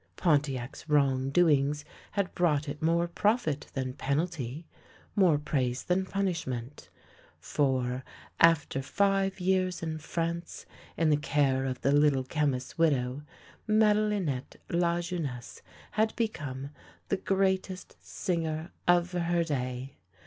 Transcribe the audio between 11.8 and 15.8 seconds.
the Little Chemist's widow, Madelinette Lajeunesse